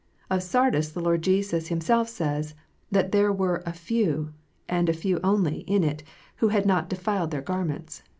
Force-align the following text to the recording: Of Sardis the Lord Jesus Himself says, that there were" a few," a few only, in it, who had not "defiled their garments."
Of 0.31 0.41
Sardis 0.41 0.89
the 0.91 0.99
Lord 0.99 1.21
Jesus 1.21 1.67
Himself 1.67 2.09
says, 2.09 2.55
that 2.89 3.11
there 3.11 3.31
were" 3.31 3.61
a 3.67 3.71
few," 3.71 4.33
a 4.67 4.93
few 4.93 5.19
only, 5.23 5.59
in 5.67 5.83
it, 5.83 6.01
who 6.37 6.47
had 6.47 6.65
not 6.65 6.89
"defiled 6.89 7.29
their 7.29 7.43
garments." 7.43 8.01